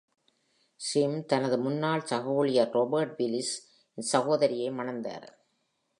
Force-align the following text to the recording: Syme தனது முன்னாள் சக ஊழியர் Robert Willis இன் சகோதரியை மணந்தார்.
Syme 0.79 1.25
தனது 1.25 1.57
முன்னாள் 1.57 2.01
சக 2.01 2.29
ஊழியர் 2.29 2.69
Robert 2.69 3.11
Willis 3.19 3.51
இன் 3.93 4.09
சகோதரியை 4.11 4.69
மணந்தார். 4.71 5.27